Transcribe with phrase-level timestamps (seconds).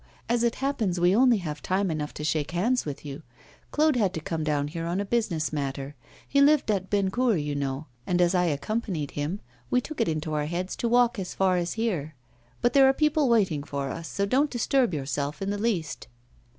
[0.27, 3.21] As it happens, we only have time enough to shake hands with you.
[3.69, 5.93] Claude had to come down here on a business matter.
[6.27, 7.85] He lived at Bennecourt, as you know.
[8.07, 11.55] And as I accompanied him, we took it into our heads to walk as far
[11.57, 12.15] as here.
[12.63, 16.07] But there are people waiting for us, so don't disturb yourself in the least.